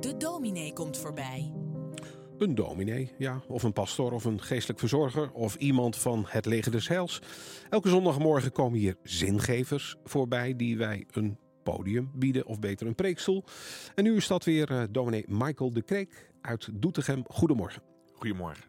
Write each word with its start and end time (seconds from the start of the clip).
De 0.00 0.16
dominee 0.18 0.72
komt 0.72 0.98
voorbij. 0.98 1.52
Een 2.38 2.54
dominee, 2.54 3.12
ja, 3.18 3.42
of 3.48 3.62
een 3.62 3.72
pastor 3.72 4.12
of 4.12 4.24
een 4.24 4.40
geestelijk 4.40 4.78
verzorger 4.78 5.32
of 5.32 5.54
iemand 5.54 5.96
van 5.96 6.24
het 6.28 6.46
leger 6.46 6.72
des 6.72 6.88
heils. 6.88 7.22
Elke 7.70 7.88
zondagmorgen 7.88 8.52
komen 8.52 8.78
hier 8.78 8.96
zingevers 9.02 9.96
voorbij 10.04 10.56
die 10.56 10.76
wij 10.78 11.06
een 11.10 11.38
podium 11.62 12.10
bieden 12.14 12.46
of 12.46 12.58
beter 12.58 12.86
een 12.86 12.94
preekstoel. 12.94 13.44
En 13.94 14.04
nu 14.04 14.16
is 14.16 14.26
dat 14.26 14.44
weer 14.44 14.70
uh, 14.70 14.82
dominee 14.90 15.24
Michael 15.28 15.72
de 15.72 15.82
Kreek 15.82 16.30
uit 16.40 16.68
Doetinchem. 16.72 17.22
Goedemorgen. 17.26 17.82
Goedemorgen. 18.12 18.64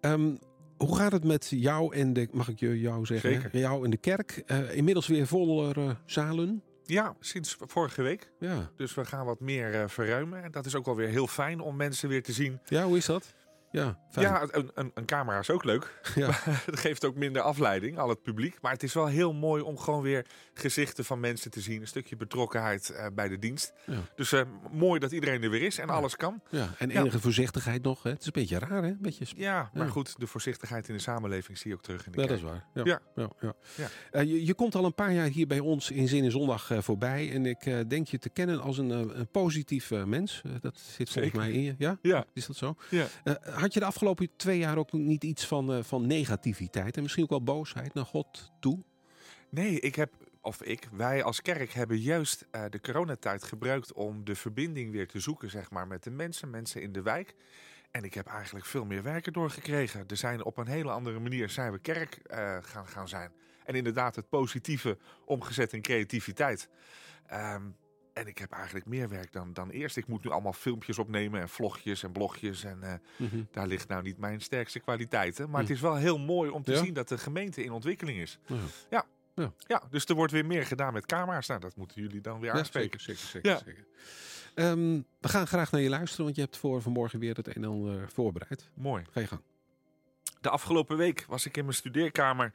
Um, 0.00 0.38
hoe 0.76 0.96
gaat 0.96 1.12
het 1.12 1.24
met 1.24 1.46
jou 1.48 1.94
en 1.94 2.12
de, 2.12 2.28
mag 2.32 2.48
ik 2.48 2.60
je 2.60 2.80
jou 2.80 3.06
zeggen? 3.06 3.32
Zeker. 3.32 3.58
Jou 3.58 3.84
en 3.84 3.90
de 3.90 3.96
kerk. 3.96 4.42
Uh, 4.46 4.76
inmiddels 4.76 5.06
weer 5.06 5.26
voller 5.26 5.78
uh, 5.78 5.90
zalen. 6.06 6.62
Ja, 6.86 7.14
sinds 7.20 7.56
vorige 7.60 8.02
week. 8.02 8.30
Ja. 8.38 8.70
Dus 8.76 8.94
we 8.94 9.04
gaan 9.04 9.26
wat 9.26 9.40
meer 9.40 9.74
uh, 9.74 9.84
verruimen. 9.88 10.42
En 10.42 10.50
dat 10.50 10.66
is 10.66 10.74
ook 10.74 10.84
wel 10.84 10.96
weer 10.96 11.08
heel 11.08 11.26
fijn 11.26 11.60
om 11.60 11.76
mensen 11.76 12.08
weer 12.08 12.22
te 12.22 12.32
zien. 12.32 12.60
Ja, 12.64 12.84
hoe 12.84 12.96
is 12.96 13.06
dat? 13.06 13.34
Ja, 13.74 13.98
fijn. 14.10 14.26
ja 14.26 14.42
een, 14.50 14.70
een, 14.74 14.90
een, 14.94 15.04
camera 15.04 15.38
is 15.38 15.50
ook 15.50 15.64
leuk. 15.64 16.00
Ja. 16.14 16.30
het 16.70 16.78
geeft 16.80 17.04
ook 17.04 17.14
minder 17.14 17.42
afleiding, 17.42 17.98
al 17.98 18.08
het 18.08 18.22
publiek. 18.22 18.58
Maar 18.60 18.72
het 18.72 18.82
is 18.82 18.94
wel 18.94 19.06
heel 19.06 19.32
mooi 19.32 19.62
om 19.62 19.78
gewoon 19.78 20.02
weer 20.02 20.26
gezichten 20.54 21.04
van 21.04 21.20
mensen 21.20 21.50
te 21.50 21.60
zien. 21.60 21.80
Een 21.80 21.86
stukje 21.86 22.16
betrokkenheid 22.16 22.90
uh, 22.92 23.06
bij 23.14 23.28
de 23.28 23.38
dienst. 23.38 23.72
Ja. 23.86 23.98
Dus 24.16 24.32
uh, 24.32 24.40
mooi 24.72 25.00
dat 25.00 25.12
iedereen 25.12 25.42
er 25.42 25.50
weer 25.50 25.62
is 25.62 25.78
en 25.78 25.86
Ja. 25.86 25.92
alles 25.92 26.16
kan. 26.16 26.42
Ja, 26.50 26.68
en 26.78 26.90
enige 26.90 27.20
voorzichtigheid 27.20 27.82
nog. 27.82 28.02
Hè? 28.02 28.10
Het 28.10 28.20
is 28.20 28.26
een 28.26 28.32
beetje 28.32 28.58
raar, 28.58 28.82
hè? 28.82 28.88
Een 28.88 28.98
beetje 29.00 29.24
Ja, 29.36 29.70
maar 29.74 29.88
goed, 29.88 30.14
de 30.18 30.26
voorzichtigheid 30.26 30.88
in 30.88 30.94
de 30.94 31.00
samenleving 31.00 31.58
zie 31.58 31.70
je 31.70 31.76
ook 31.76 31.82
terug 31.82 32.06
in 32.06 32.12
de 32.12 32.20
Ja, 32.20 32.26
dat 32.26 32.36
is 32.36 32.42
waar. 32.42 32.64
Ja. 32.72 33.00
Ja. 33.14 33.92
Eh, 34.10 34.22
je, 34.22 34.46
je 34.46 34.54
komt 34.54 34.74
al 34.74 34.84
een 34.84 34.94
paar 34.94 35.12
jaar 35.12 35.26
hier 35.28 35.46
bij 35.46 35.58
ons 35.60 35.90
in 35.90 36.08
Zin 36.08 36.24
in 36.24 36.30
Zondag 36.30 36.70
eh, 36.70 36.78
voorbij. 36.80 37.32
En 37.32 37.46
ik 37.46 37.66
eh, 37.66 37.78
denk 37.88 38.08
je 38.08 38.18
te 38.18 38.28
kennen 38.30 38.60
als 38.60 38.78
een, 38.78 38.90
eh, 38.90 38.98
een 38.98 39.28
positief 39.30 39.90
eh, 39.90 40.04
mens. 40.04 40.40
Eh, 40.44 40.52
dat 40.60 40.78
zit 40.78 41.10
volgens 41.10 41.12
Zeker. 41.12 41.38
mij 41.38 41.50
in 41.52 41.62
je. 41.62 41.74
Ja? 41.78 41.98
Ja, 42.02 42.24
Is 42.32 42.46
dat 42.46 42.56
zo? 42.56 42.74
ja. 42.90 43.06
Had 43.64 43.74
je 43.74 43.80
de 43.80 43.86
afgelopen 43.86 44.28
twee 44.36 44.58
jaar 44.58 44.78
ook 44.78 44.92
niet 44.92 45.24
iets 45.24 45.46
van, 45.46 45.72
eh, 45.72 45.82
van 45.82 46.06
negativiteit 46.06 46.96
en 46.96 47.02
misschien 47.02 47.22
ook 47.22 47.30
wel 47.30 47.42
boosheid 47.42 47.94
naar 47.94 48.04
God 48.04 48.52
toe? 48.60 48.82
Nee, 49.48 49.80
ik 49.80 49.94
heb, 49.94 50.12
of 50.40 50.62
ik, 50.62 50.88
wij 50.92 51.22
als 51.22 51.42
kerk 51.42 51.72
hebben 51.72 51.98
juist 51.98 52.46
eh, 52.50 52.64
de 52.70 52.80
coronatijd 52.80 53.44
gebruikt 53.44 53.92
om 53.92 54.24
de 54.24 54.34
verbinding 54.34 54.90
weer 54.90 55.08
te 55.08 55.20
zoeken, 55.20 55.50
zeg 55.50 55.70
maar, 55.70 55.86
met 55.86 56.02
de 56.02 56.10
mensen, 56.10 56.50
mensen 56.50 56.82
in 56.82 56.92
de 56.92 57.02
wijk. 57.02 57.34
En 57.90 58.04
ik 58.04 58.14
heb 58.14 58.26
eigenlijk 58.26 58.66
veel 58.66 58.84
meer 58.84 59.02
werken 59.02 59.32
doorgekregen. 59.32 60.04
Er 60.06 60.16
zijn 60.16 60.44
op 60.44 60.56
een 60.56 60.68
hele 60.68 60.90
andere 60.90 61.20
manier 61.20 61.48
zijn 61.48 61.72
we 61.72 61.78
kerk 61.78 62.14
eh, 62.14 62.56
gaan, 62.60 62.86
gaan 62.86 63.08
zijn. 63.08 63.32
En 63.64 63.74
inderdaad 63.74 64.16
het 64.16 64.28
positieve 64.28 64.98
omgezet 65.24 65.72
in 65.72 65.82
creativiteit. 65.82 66.68
Ehm, 67.26 67.62
en 68.14 68.26
ik 68.26 68.38
heb 68.38 68.52
eigenlijk 68.52 68.86
meer 68.86 69.08
werk 69.08 69.32
dan, 69.32 69.52
dan 69.52 69.70
eerst. 69.70 69.96
Ik 69.96 70.06
moet 70.06 70.24
nu 70.24 70.30
allemaal 70.30 70.52
filmpjes 70.52 70.98
opnemen 70.98 71.40
en 71.40 71.48
vlogjes 71.48 72.02
en 72.02 72.12
blogjes. 72.12 72.64
En 72.64 72.82
eh, 72.82 73.30
daar 73.50 73.66
ligt 73.66 73.88
nou 73.88 74.02
niet 74.02 74.18
mijn 74.18 74.40
sterkste 74.40 74.80
kwaliteiten. 74.80 75.50
Maar 75.50 75.60
Hm. 75.60 75.66
het 75.66 75.76
is 75.76 75.80
wel 75.82 75.96
heel 75.96 76.18
mooi 76.18 76.50
om 76.50 76.62
te 76.62 76.72
Ja? 76.72 76.78
zien 76.78 76.94
dat 76.94 77.08
de 77.08 77.18
gemeente 77.18 77.64
in 77.64 77.72
ontwikkeling 77.72 78.18
is. 78.18 78.38
Ja. 78.90 79.04
Ja, 79.66 79.82
dus 79.90 80.04
er 80.04 80.14
wordt 80.14 80.32
weer 80.32 80.46
meer 80.46 80.66
gedaan 80.66 80.92
met 80.92 81.06
camera's. 81.06 81.46
Nou, 81.46 81.60
dat 81.60 81.76
moeten 81.76 82.02
jullie 82.02 82.20
dan 82.20 82.40
weer 82.40 82.52
Ja, 82.52 82.58
aanspreken. 82.58 83.00
zeker. 83.00 83.50
Ja. 83.50 83.58
zeker. 83.64 83.86
Ehm, 84.54 85.00
we 85.20 85.28
gaan 85.28 85.46
graag 85.46 85.70
naar 85.70 85.80
je 85.80 85.88
luisteren, 85.88 86.24
want 86.24 86.36
je 86.36 86.42
hebt 86.42 86.56
voor 86.56 86.82
vanmorgen 86.82 87.18
weer 87.18 87.36
het 87.36 87.46
een 87.46 87.54
en 87.54 87.64
ander 87.64 88.10
voorbereid. 88.12 88.70
Mooi. 88.74 89.04
Ga 89.10 89.20
je 89.20 89.26
gang. 89.26 89.40
De 90.40 90.50
afgelopen 90.50 90.96
week 90.96 91.24
was 91.28 91.46
ik 91.46 91.56
in 91.56 91.64
mijn 91.64 91.76
studeerkamer 91.76 92.52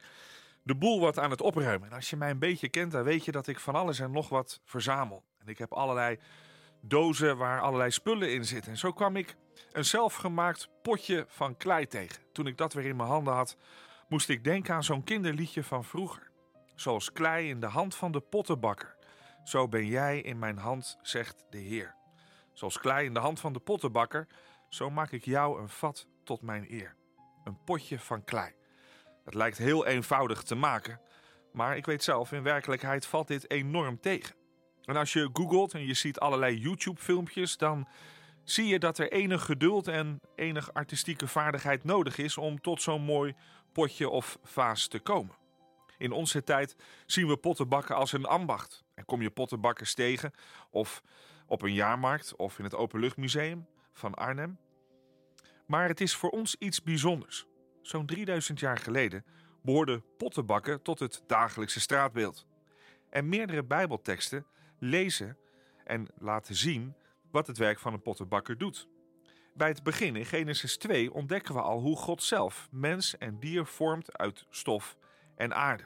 de 0.62 0.74
boel 0.74 1.00
wat 1.00 1.18
aan 1.18 1.30
het 1.30 1.40
opruimen. 1.40 1.88
En 1.88 1.94
als 1.94 2.10
je 2.10 2.16
mij 2.16 2.30
een 2.30 2.38
beetje 2.38 2.68
kent, 2.68 2.92
dan 2.92 3.02
weet 3.02 3.24
je 3.24 3.32
dat 3.32 3.46
ik 3.46 3.58
van 3.60 3.74
alles 3.74 3.98
en 3.98 4.10
nog 4.10 4.28
wat 4.28 4.60
verzamel. 4.64 5.24
Ik 5.50 5.58
heb 5.58 5.72
allerlei 5.72 6.18
dozen 6.80 7.36
waar 7.36 7.60
allerlei 7.60 7.90
spullen 7.90 8.32
in 8.32 8.44
zitten. 8.44 8.72
En 8.72 8.78
zo 8.78 8.92
kwam 8.92 9.16
ik 9.16 9.36
een 9.72 9.84
zelfgemaakt 9.84 10.68
potje 10.82 11.24
van 11.28 11.56
klei 11.56 11.86
tegen. 11.86 12.22
Toen 12.32 12.46
ik 12.46 12.56
dat 12.56 12.72
weer 12.72 12.84
in 12.84 12.96
mijn 12.96 13.08
handen 13.08 13.34
had, 13.34 13.56
moest 14.08 14.28
ik 14.28 14.44
denken 14.44 14.74
aan 14.74 14.84
zo'n 14.84 15.04
kinderliedje 15.04 15.64
van 15.64 15.84
vroeger. 15.84 16.30
Zoals 16.74 17.12
klei 17.12 17.48
in 17.48 17.60
de 17.60 17.66
hand 17.66 17.94
van 17.94 18.12
de 18.12 18.20
pottenbakker. 18.20 18.96
Zo 19.44 19.68
ben 19.68 19.86
jij 19.86 20.20
in 20.20 20.38
mijn 20.38 20.58
hand, 20.58 20.98
zegt 21.02 21.44
de 21.50 21.58
Heer. 21.58 21.94
Zoals 22.52 22.78
klei 22.78 23.06
in 23.06 23.14
de 23.14 23.20
hand 23.20 23.40
van 23.40 23.52
de 23.52 23.58
pottenbakker, 23.58 24.26
zo 24.68 24.90
maak 24.90 25.10
ik 25.10 25.24
jou 25.24 25.60
een 25.60 25.68
vat 25.68 26.06
tot 26.24 26.42
mijn 26.42 26.66
eer. 26.72 26.94
Een 27.44 27.64
potje 27.64 27.98
van 27.98 28.24
klei. 28.24 28.52
Dat 29.24 29.34
lijkt 29.34 29.58
heel 29.58 29.86
eenvoudig 29.86 30.42
te 30.42 30.54
maken, 30.54 31.00
maar 31.52 31.76
ik 31.76 31.86
weet 31.86 32.02
zelf, 32.02 32.32
in 32.32 32.42
werkelijkheid 32.42 33.06
valt 33.06 33.28
dit 33.28 33.50
enorm 33.50 34.00
tegen. 34.00 34.34
En 34.84 34.96
als 34.96 35.12
je 35.12 35.30
googelt 35.32 35.74
en 35.74 35.86
je 35.86 35.94
ziet 35.94 36.18
allerlei 36.18 36.58
YouTube-filmpjes, 36.58 37.56
dan 37.56 37.88
zie 38.44 38.66
je 38.66 38.78
dat 38.78 38.98
er 38.98 39.12
enig 39.12 39.44
geduld 39.44 39.88
en 39.88 40.20
enig 40.34 40.72
artistieke 40.72 41.26
vaardigheid 41.26 41.84
nodig 41.84 42.18
is 42.18 42.38
om 42.38 42.60
tot 42.60 42.82
zo'n 42.82 43.02
mooi 43.02 43.34
potje 43.72 44.08
of 44.08 44.38
vaas 44.42 44.86
te 44.86 44.98
komen. 44.98 45.34
In 45.98 46.12
onze 46.12 46.44
tijd 46.44 46.76
zien 47.06 47.26
we 47.26 47.36
pottenbakken 47.36 47.96
als 47.96 48.12
een 48.12 48.24
ambacht. 48.24 48.84
En 48.94 49.04
kom 49.04 49.22
je 49.22 49.30
pottenbakkers 49.30 49.94
tegen, 49.94 50.32
of 50.70 51.02
op 51.46 51.62
een 51.62 51.74
jaarmarkt 51.74 52.36
of 52.36 52.58
in 52.58 52.64
het 52.64 52.74
Openluchtmuseum 52.74 53.66
van 53.92 54.14
Arnhem. 54.14 54.58
Maar 55.66 55.88
het 55.88 56.00
is 56.00 56.14
voor 56.14 56.30
ons 56.30 56.56
iets 56.58 56.82
bijzonders. 56.82 57.46
Zo'n 57.82 58.06
3000 58.06 58.60
jaar 58.60 58.78
geleden 58.78 59.24
behoorden 59.62 60.04
pottenbakken 60.16 60.82
tot 60.82 60.98
het 60.98 61.22
dagelijkse 61.26 61.80
straatbeeld. 61.80 62.46
En 63.10 63.28
meerdere 63.28 63.64
Bijbelteksten 63.64 64.46
lezen 64.80 65.38
en 65.84 66.08
laten 66.18 66.54
zien 66.54 66.94
wat 67.30 67.46
het 67.46 67.58
werk 67.58 67.78
van 67.78 67.92
een 67.92 68.02
pottenbakker 68.02 68.58
doet. 68.58 68.88
Bij 69.54 69.68
het 69.68 69.82
begin 69.82 70.16
in 70.16 70.26
Genesis 70.26 70.76
2 70.76 71.12
ontdekken 71.12 71.54
we 71.54 71.60
al 71.60 71.80
hoe 71.80 71.96
God 71.96 72.22
zelf 72.22 72.68
mens 72.70 73.18
en 73.18 73.40
dier 73.40 73.66
vormt 73.66 74.18
uit 74.18 74.46
stof 74.50 74.96
en 75.36 75.54
aarde. 75.54 75.84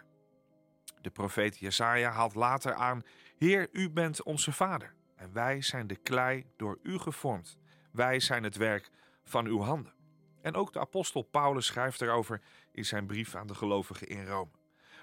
De 1.01 1.11
profeet 1.11 1.59
Jesaja 1.59 2.11
haalt 2.11 2.35
later 2.35 2.75
aan: 2.75 3.03
Heer, 3.37 3.69
u 3.73 3.91
bent 3.91 4.23
onze 4.23 4.53
vader 4.53 4.95
en 5.17 5.33
wij 5.33 5.63
zijn 5.63 5.87
de 5.87 5.97
klei 5.97 6.47
door 6.57 6.79
u 6.83 6.99
gevormd. 6.99 7.59
Wij 7.93 8.21
zijn 8.21 8.43
het 8.43 8.57
werk 8.57 8.91
van 9.25 9.47
uw 9.47 9.61
handen. 9.61 9.95
En 10.43 10.55
ook 10.55 10.73
de 10.73 10.81
apostel 10.81 11.23
Paulus 11.23 11.67
schrijft 11.67 12.01
erover 12.01 12.41
in 12.73 12.85
zijn 12.85 13.07
brief 13.07 13.35
aan 13.35 13.47
de 13.47 13.55
gelovigen 13.55 14.09
in 14.09 14.27
Rome. 14.27 14.51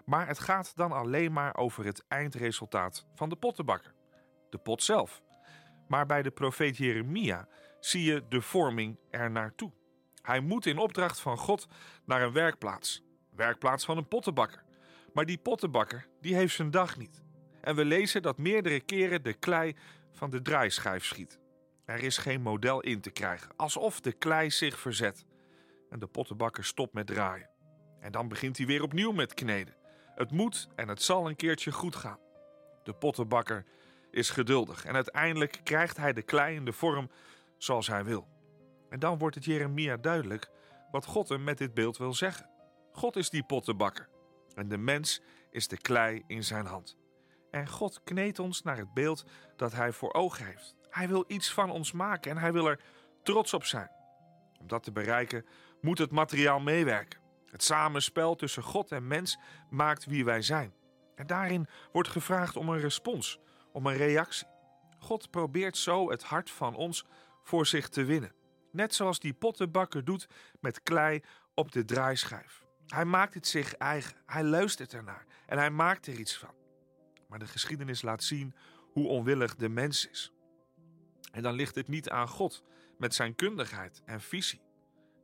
Maar 0.06 0.28
het 0.28 0.40
gaat 0.40 0.76
dan 0.76 0.92
alleen 0.92 1.32
maar 1.32 1.56
over 1.56 1.86
het 1.86 2.06
eindresultaat 2.08 3.06
van 3.16 3.30
de 3.30 3.36
pottenbakker, 3.36 3.94
de 4.50 4.58
pot 4.58 4.84
zelf. 4.84 5.22
Maar 5.88 6.06
bij 6.06 6.22
de 6.22 6.32
profeet 6.32 6.78
Jeremia 6.78 7.48
zie 7.80 8.04
je 8.04 8.28
de 8.30 8.42
vorming 8.42 9.00
er 9.10 9.32
naartoe. 9.32 9.72
Hij 10.22 10.40
moet 10.40 10.66
in 10.66 10.78
opdracht 10.78 11.20
van 11.20 11.38
God 11.38 11.68
naar 12.06 12.22
een 12.22 12.34
werkplaats, 12.34 13.04
werkplaats 13.36 13.86
van 13.86 13.98
een 13.98 14.08
pottenbakker. 14.08 14.64
Maar 15.14 15.26
die 15.26 15.38
pottenbakker, 15.38 16.08
die 16.22 16.36
heeft 16.36 16.56
zijn 16.56 16.72
dag 16.72 16.98
niet. 16.98 17.24
En 17.62 17.76
we 17.76 17.86
lezen 17.86 18.22
dat 18.22 18.38
meerdere 18.38 18.80
keren 18.80 19.24
de 19.24 19.34
klei 19.34 19.76
van 20.12 20.30
de 20.30 20.42
draaischijf 20.42 21.06
schiet. 21.06 21.40
Er 21.86 22.04
is 22.04 22.18
geen 22.18 22.42
model 22.42 22.82
in 22.82 23.02
te 23.02 23.12
krijgen, 23.12 23.52
alsof 23.56 24.00
de 24.00 24.12
klei 24.12 24.52
zich 24.52 24.80
verzet. 24.80 25.26
En 25.90 26.00
de 26.00 26.08
pottenbakker 26.08 26.64
stopt 26.64 26.94
met 26.94 27.08
draaien. 27.08 27.50
En 28.00 28.12
dan 28.12 28.28
begint 28.28 28.58
hij 28.58 28.66
weer 28.66 28.84
opnieuw 28.84 29.12
met 29.12 29.34
kneden. 29.34 29.81
Het 30.16 30.32
moet 30.32 30.68
en 30.76 30.88
het 30.88 31.02
zal 31.02 31.28
een 31.28 31.36
keertje 31.36 31.72
goed 31.72 31.96
gaan. 31.96 32.20
De 32.84 32.94
pottenbakker 32.94 33.66
is 34.12 34.30
geduldig 34.30 34.86
en 34.86 34.96
uiteindelijk 34.96 35.60
krijgt 35.64 35.98
hij 35.98 36.14
de 36.14 36.22
klei 36.22 36.56
in 36.56 36.66
de 36.66 36.74
vorm 36.74 37.10
zoals 37.58 37.88
hij 37.88 38.04
wil. 38.04 38.28
En 38.90 39.00
dan 39.00 39.18
wordt 39.18 39.36
het 39.36 39.46
Jeremia 39.46 39.98
duidelijk 39.98 40.50
wat 40.92 41.06
God 41.06 41.30
hem 41.30 41.44
met 41.44 41.58
dit 41.58 41.74
beeld 41.74 41.98
wil 41.98 42.14
zeggen. 42.14 42.50
God 42.92 43.16
is 43.16 43.30
die 43.30 43.44
pottenbakker 43.44 44.10
en 44.56 44.68
de 44.68 44.78
mens 44.78 45.22
is 45.50 45.68
de 45.68 45.78
klei 45.78 46.24
in 46.28 46.44
zijn 46.44 46.66
hand. 46.66 46.98
En 47.52 47.68
God 47.68 48.04
kneedt 48.04 48.40
ons 48.40 48.62
naar 48.62 48.78
het 48.78 48.94
beeld 48.94 49.26
dat 49.56 49.74
hij 49.74 49.92
voor 49.92 50.14
ogen 50.14 50.46
heeft. 50.46 50.76
Hij 50.90 51.08
wil 51.08 51.24
iets 51.28 51.54
van 51.54 51.70
ons 51.70 51.92
maken 51.92 52.32
en 52.32 52.38
hij 52.38 52.54
wil 52.54 52.68
er 52.68 52.80
trots 53.24 53.54
op 53.54 53.66
zijn. 53.66 53.92
Om 54.60 54.68
dat 54.68 54.84
te 54.84 54.92
bereiken 54.92 55.46
moet 55.82 55.98
het 55.98 56.12
materiaal 56.12 56.60
meewerken. 56.60 57.21
Het 57.52 57.64
samenspel 57.64 58.36
tussen 58.36 58.64
God 58.64 58.92
en 58.92 59.08
mens 59.08 59.38
maakt 59.70 60.06
wie 60.06 60.26
wij 60.26 60.42
zijn. 60.42 60.74
En 61.16 61.28
daarin 61.28 61.68
wordt 61.92 62.10
gevraagd 62.10 62.56
om 62.56 62.70
een 62.70 62.80
respons, 62.80 63.40
om 63.72 63.86
een 63.86 63.98
reactie. 63.98 64.48
God 65.00 65.30
probeert 65.30 65.78
zo 65.78 66.10
het 66.10 66.24
hart 66.24 66.52
van 66.52 66.76
ons 66.76 67.06
voor 67.44 67.66
zich 67.66 67.90
te 67.90 68.04
winnen. 68.04 68.34
Net 68.72 68.96
zoals 68.96 69.20
die 69.20 69.34
pottenbakker 69.34 70.06
doet 70.06 70.28
met 70.60 70.84
klei 70.84 71.22
op 71.54 71.72
de 71.72 71.86
draaischijf. 71.86 72.66
Hij 72.88 73.06
maakt 73.06 73.34
het 73.34 73.48
zich 73.48 73.74
eigen, 73.74 74.16
hij 74.26 74.44
luistert 74.44 74.94
ernaar 74.94 75.26
en 75.46 75.58
hij 75.58 75.70
maakt 75.70 76.08
er 76.08 76.20
iets 76.20 76.38
van. 76.38 76.54
Maar 77.28 77.40
de 77.40 77.48
geschiedenis 77.48 78.02
laat 78.02 78.24
zien 78.24 78.56
hoe 78.94 79.08
onwillig 79.08 79.56
de 79.56 79.70
mens 79.70 80.08
is. 80.08 80.32
En 81.32 81.44
dan 81.44 81.54
ligt 81.54 81.76
het 81.76 81.88
niet 81.88 82.10
aan 82.10 82.28
God 82.28 82.64
met 82.98 83.16
zijn 83.16 83.36
kundigheid 83.36 84.02
en 84.06 84.22
visie. 84.22 84.62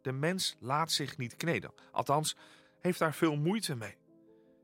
De 0.01 0.11
mens 0.11 0.55
laat 0.59 0.91
zich 0.91 1.17
niet 1.17 1.35
kneden, 1.35 1.73
althans 1.91 2.35
heeft 2.79 2.99
daar 2.99 3.13
veel 3.13 3.35
moeite 3.35 3.75
mee. 3.75 3.97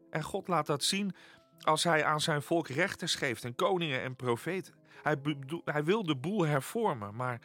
En 0.09 0.24
God 0.24 0.47
laat 0.47 0.65
dat 0.65 0.83
zien 0.83 1.15
Als 1.62 1.83
hij 1.83 2.03
aan 2.03 2.21
zijn 2.21 2.41
volk 2.41 2.68
rechters 2.68 3.15
geeft 3.15 3.44
en 3.44 3.56
koningen 3.56 4.01
en 4.01 4.15
profeten. 4.15 4.74
Hij, 5.01 5.18
hij 5.65 5.83
wil 5.83 6.03
de 6.03 6.15
boel 6.15 6.45
hervormen, 6.45 7.15
maar 7.15 7.41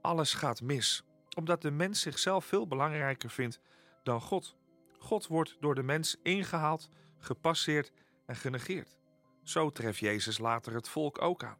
alles 0.00 0.34
gaat 0.34 0.60
mis. 0.60 1.02
Omdat 1.36 1.62
de 1.62 1.70
mens 1.70 2.00
zichzelf 2.00 2.44
veel 2.44 2.66
belangrijker 2.66 3.30
vindt 3.30 3.60
dan 4.02 4.20
God. 4.20 4.56
God 4.98 5.26
wordt 5.26 5.56
door 5.60 5.74
de 5.74 5.82
mens 5.82 6.16
ingehaald, 6.22 6.88
gepasseerd 7.18 7.92
en 8.26 8.36
genegeerd. 8.36 8.96
Zo 9.42 9.70
treft 9.70 9.98
Jezus 9.98 10.38
later 10.38 10.74
het 10.74 10.88
volk 10.88 11.22
ook 11.22 11.44
aan. 11.44 11.58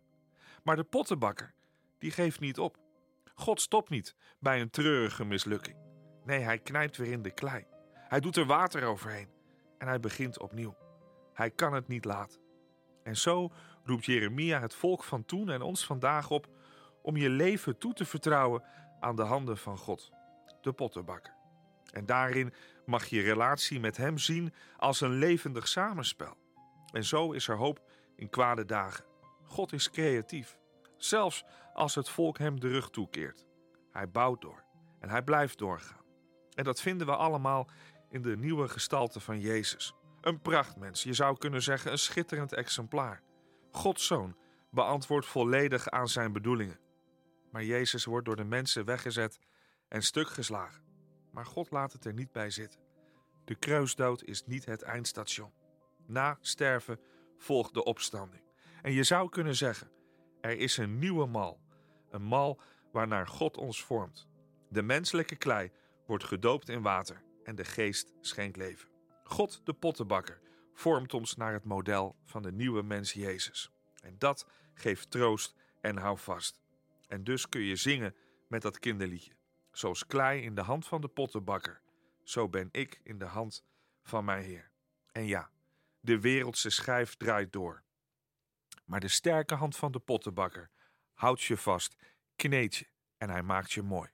Maar 0.62 0.76
de 0.76 0.84
pottenbakker, 0.84 1.54
die 1.98 2.10
geeft 2.10 2.40
niet 2.40 2.58
op. 2.58 2.78
God 3.38 3.60
stopt 3.60 3.88
niet 3.90 4.14
bij 4.40 4.60
een 4.60 4.70
treurige 4.70 5.24
mislukking. 5.24 5.76
Nee, 6.24 6.40
hij 6.40 6.58
knijpt 6.58 6.96
weer 6.96 7.12
in 7.12 7.22
de 7.22 7.30
klei. 7.30 7.66
Hij 7.94 8.20
doet 8.20 8.36
er 8.36 8.46
water 8.46 8.84
overheen 8.84 9.28
en 9.78 9.86
hij 9.86 10.00
begint 10.00 10.38
opnieuw. 10.38 10.76
Hij 11.32 11.50
kan 11.50 11.74
het 11.74 11.88
niet 11.88 12.04
laten. 12.04 12.40
En 13.02 13.16
zo 13.16 13.52
roept 13.84 14.04
Jeremia 14.04 14.60
het 14.60 14.74
volk 14.74 15.04
van 15.04 15.24
toen 15.24 15.50
en 15.50 15.62
ons 15.62 15.86
vandaag 15.86 16.30
op 16.30 16.46
om 17.02 17.16
je 17.16 17.28
leven 17.28 17.78
toe 17.78 17.92
te 17.92 18.04
vertrouwen 18.04 18.62
aan 19.00 19.16
de 19.16 19.22
handen 19.22 19.58
van 19.58 19.78
God, 19.78 20.10
de 20.60 20.72
pottenbakker. 20.72 21.34
En 21.92 22.06
daarin 22.06 22.52
mag 22.86 23.06
je 23.06 23.20
relatie 23.20 23.80
met 23.80 23.96
Hem 23.96 24.18
zien 24.18 24.54
als 24.76 25.00
een 25.00 25.18
levendig 25.18 25.68
samenspel. 25.68 26.36
En 26.92 27.04
zo 27.04 27.32
is 27.32 27.48
er 27.48 27.56
hoop 27.56 27.80
in 28.16 28.30
kwade 28.30 28.64
dagen. 28.64 29.04
God 29.42 29.72
is 29.72 29.90
creatief, 29.90 30.58
zelfs 30.96 31.44
als 31.78 31.94
het 31.94 32.08
volk 32.08 32.38
Hem 32.38 32.60
de 32.60 32.68
rug 32.68 32.90
toekeert. 32.90 33.46
Hij 33.90 34.10
bouwt 34.10 34.40
door 34.40 34.64
en 35.00 35.08
Hij 35.08 35.22
blijft 35.22 35.58
doorgaan. 35.58 36.04
En 36.54 36.64
dat 36.64 36.80
vinden 36.80 37.06
we 37.06 37.16
allemaal 37.16 37.68
in 38.10 38.22
de 38.22 38.36
nieuwe 38.36 38.68
gestalte 38.68 39.20
van 39.20 39.40
Jezus. 39.40 39.94
Een 40.20 40.40
prachtmens, 40.40 41.02
je 41.02 41.12
zou 41.12 41.38
kunnen 41.38 41.62
zeggen 41.62 41.92
een 41.92 41.98
schitterend 41.98 42.52
exemplaar. 42.52 43.22
Gods 43.70 44.06
zoon 44.06 44.36
beantwoordt 44.70 45.26
volledig 45.26 45.88
aan 45.88 46.08
zijn 46.08 46.32
bedoelingen. 46.32 46.80
Maar 47.50 47.64
Jezus 47.64 48.04
wordt 48.04 48.26
door 48.26 48.36
de 48.36 48.44
mensen 48.44 48.84
weggezet 48.84 49.38
en 49.88 50.02
stuk 50.02 50.28
geslagen. 50.28 50.82
Maar 51.32 51.46
God 51.46 51.70
laat 51.70 51.92
het 51.92 52.04
er 52.04 52.12
niet 52.12 52.32
bij 52.32 52.50
zitten. 52.50 52.80
De 53.44 53.54
kruisdood 53.54 54.24
is 54.24 54.46
niet 54.46 54.64
het 54.64 54.82
eindstation. 54.82 55.52
Na 56.06 56.38
sterven 56.40 57.00
volgt 57.36 57.74
de 57.74 57.84
opstanding. 57.84 58.42
En 58.82 58.92
je 58.92 59.02
zou 59.02 59.28
kunnen 59.28 59.56
zeggen: 59.56 59.90
er 60.40 60.58
is 60.58 60.76
een 60.76 60.98
nieuwe 60.98 61.26
mal. 61.26 61.60
Een 62.10 62.22
mal 62.22 62.60
waarnaar 62.92 63.26
God 63.26 63.56
ons 63.56 63.84
vormt. 63.84 64.28
De 64.68 64.82
menselijke 64.82 65.36
klei 65.36 65.70
wordt 66.06 66.24
gedoopt 66.24 66.68
in 66.68 66.82
water 66.82 67.22
en 67.44 67.54
de 67.54 67.64
geest 67.64 68.12
schenkt 68.20 68.56
leven. 68.56 68.88
God, 69.24 69.60
de 69.64 69.72
pottenbakker, 69.72 70.40
vormt 70.74 71.14
ons 71.14 71.36
naar 71.36 71.52
het 71.52 71.64
model 71.64 72.16
van 72.24 72.42
de 72.42 72.52
nieuwe 72.52 72.82
mens 72.82 73.12
Jezus. 73.12 73.70
En 74.02 74.14
dat 74.18 74.46
geeft 74.74 75.10
troost 75.10 75.54
en 75.80 75.96
houvast. 75.96 76.60
En 77.06 77.24
dus 77.24 77.48
kun 77.48 77.60
je 77.60 77.76
zingen 77.76 78.14
met 78.48 78.62
dat 78.62 78.78
kinderliedje. 78.78 79.36
Zoals 79.72 80.06
klei 80.06 80.42
in 80.42 80.54
de 80.54 80.60
hand 80.60 80.86
van 80.86 81.00
de 81.00 81.08
pottenbakker, 81.08 81.80
zo 82.22 82.48
ben 82.48 82.68
ik 82.72 83.00
in 83.02 83.18
de 83.18 83.24
hand 83.24 83.64
van 84.02 84.24
mijn 84.24 84.42
Heer. 84.42 84.70
En 85.12 85.26
ja, 85.26 85.50
de 86.00 86.20
wereldse 86.20 86.70
schijf 86.70 87.16
draait 87.16 87.52
door. 87.52 87.82
Maar 88.84 89.00
de 89.00 89.08
sterke 89.08 89.54
hand 89.54 89.76
van 89.76 89.92
de 89.92 89.98
pottenbakker 89.98 90.70
houdt 91.18 91.42
je 91.42 91.56
vast, 91.56 91.96
kneedt 92.36 92.74
je 92.74 92.86
en 93.16 93.30
hij 93.30 93.42
maakt 93.42 93.72
je 93.72 93.82
mooi. 93.82 94.08